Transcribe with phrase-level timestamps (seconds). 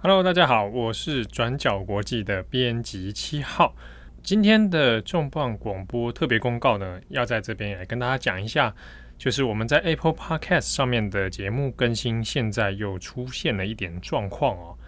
[0.00, 3.74] Hello，大家好，我是转角国际的编辑七号。
[4.22, 8.72] 今天的重磅广播特别公告呢，要在这边来跟大家讲一下，
[9.18, 14.78] 就是我们在 Apple Podcast 上面的节目更新，现在又出现了一点状况哦。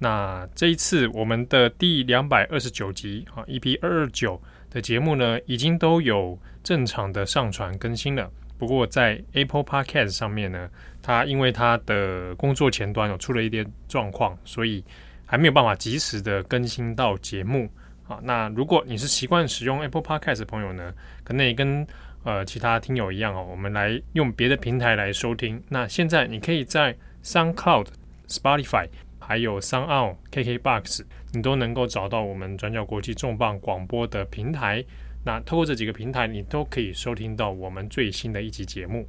[0.00, 4.38] 那这一次我们的第两百二十九集啊，EP 二二九
[4.68, 8.30] 的节目呢，已经都有正常的上传更新了。
[8.58, 10.68] 不过在 Apple Podcast 上面呢，
[11.00, 14.84] 它因为它的工作前端有出了一点状况，所以
[15.24, 17.70] 还没有办法及时的更新到节目。
[18.08, 21.86] 啊，那如果你是习惯使用 Apple Podcast 的朋友呢，可能也跟
[22.24, 25.62] 呃其他听友一样哦，我们来用别的平台来收听。
[25.68, 27.86] 那现在你可以在 SoundCloud、
[28.26, 28.88] Spotify
[29.20, 31.02] 还有 SoundOn、KKBox，
[31.34, 34.82] 你都能够找到我们转角国际重磅广播的平台。
[35.24, 39.06] 那透过这几个平台，你都可以收听到我们最新的一集节目。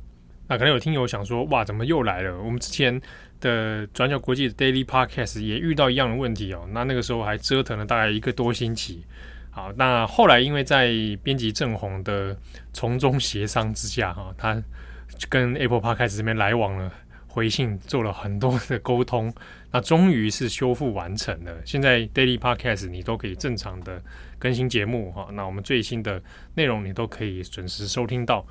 [0.47, 2.37] 那可能有听友想说，哇，怎么又来了？
[2.41, 2.99] 我们之前
[3.39, 6.67] 的转角国际的 Daily Podcast 也遇到一样的问题哦。
[6.71, 9.03] 那那个时候还折腾了大概一个多星期。
[9.51, 10.91] 好，那后来因为在
[11.23, 12.35] 编辑郑红的
[12.73, 14.61] 从中协商之下，哈，他
[15.29, 16.91] 跟 Apple Podcast 这边来往了。
[17.29, 19.31] 回信做了很多的沟通，
[19.71, 21.55] 那终于是修复完成了。
[21.63, 24.01] 现在 Daily Podcast 你都可以正常的
[24.39, 26.21] 更新节目哈，那我们最新的
[26.55, 28.45] 内容你都可以准时收听到。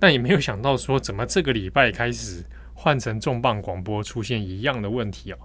[0.00, 2.42] 但也没有想到说，怎么这个礼拜开始
[2.74, 5.38] 换成重磅广播出现一样的问题哦。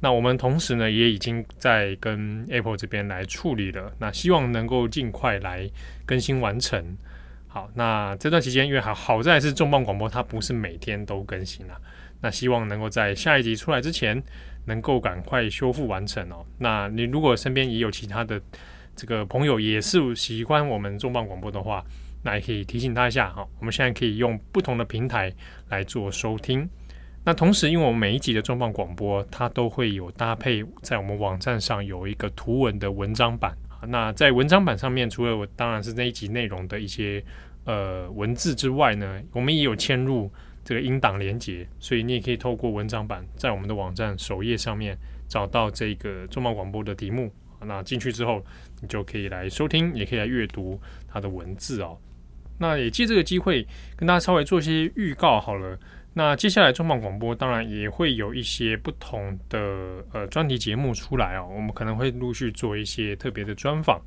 [0.00, 5.70] 那我们同时呢也已经在跟 Apple 这边来处理了，那希望能够尽快来
[6.06, 6.96] 更新完成。
[7.52, 11.76] 好，那这段期间因为好好在是重磅广播，它不是每天都更新啊。
[12.20, 14.22] 那希望能够在下一集出来之前，
[14.66, 16.46] 能够赶快修复完成哦。
[16.58, 18.40] 那你如果身边也有其他的
[18.94, 21.84] 这个朋友，也是喜欢我们重磅广播的话，
[22.22, 23.44] 那也可以提醒他一下哈。
[23.58, 25.32] 我们现在可以用不同的平台
[25.70, 26.70] 来做收听。
[27.24, 33.56] 那同时，因为我们每一集的重磅广播，它都会有搭配在我们网站上有一个图文的文章版。
[33.86, 37.22] 那在文章版上面，除了我当然是那一集内容的一些
[37.64, 40.30] 呃文字之外呢，我们也有嵌入。
[40.62, 44.96] 这个音档连接，所以你也可以透过文章版在我们的网站首页上面
[45.26, 47.32] 找到这个重磅广播的题目。
[47.64, 48.44] 那进去之后，
[48.82, 50.78] 你就可以来收听，也可以来阅读
[51.08, 51.98] 它的文字哦。
[52.58, 53.66] 那也借这个机会
[53.96, 55.76] 跟大家稍微做一些预告好了。
[56.12, 59.58] 那接下来重磅广播当然也会有一些不同的
[60.12, 64.00] 呃专题节目出来哦，我们可能会陆续做一些特别的专访。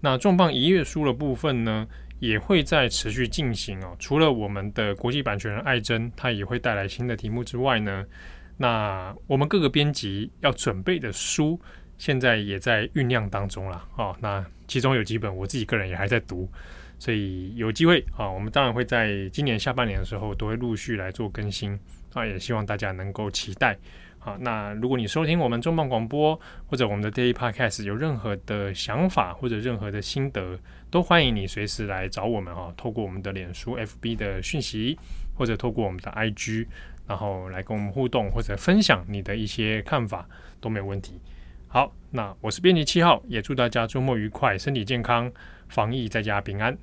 [0.00, 1.86] 那重磅一页书的部分呢，
[2.18, 3.94] 也会在持续进行哦。
[3.98, 8.06] 除了我们的国际版权人艾珍，他也会带来新的题目之外呢，
[8.56, 11.60] 那我们各个编辑要准备的书，
[11.98, 14.16] 现在也在酝酿当中了哦。
[14.20, 16.50] 那其中有几本我自己个人也还在读，
[17.00, 21.76] 所以有机会啊，我们当然会在今年下半年的时候都会陆续来做更新
[22.12, 23.76] 啊，也希望大家能够期待。
[24.18, 30.58] 好，那如果你收听我们重磅广播或者我们的 Daily Podcast 有任何的想法或者任何的心得，
[30.90, 32.70] 都欢迎你随时来找我们哈。
[32.76, 34.98] 透过我们的脸书 FB 的讯息，
[35.34, 36.66] 或者透过我们的 IG，
[37.08, 40.28] 然后来跟我们互动或者分享你的一些看法
[40.60, 41.18] 都没有问题。
[41.66, 45.32] 好，那我是编辑七号，也祝大家周末愉快，身体健康，
[45.70, 46.76] 防疫在家平安。